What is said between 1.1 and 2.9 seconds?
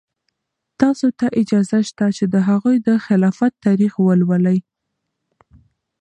ته اجازه شته چې د هغوی د